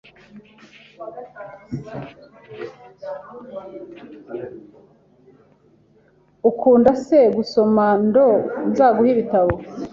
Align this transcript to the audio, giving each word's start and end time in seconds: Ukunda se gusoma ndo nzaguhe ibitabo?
Ukunda 6.49 6.91
se 7.05 7.19
gusoma 7.37 7.85
ndo 8.07 8.27
nzaguhe 8.69 9.11
ibitabo? 9.15 9.53